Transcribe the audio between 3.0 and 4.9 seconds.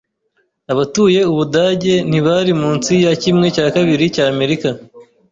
ya kimwe cya kabiri cy’Amerika.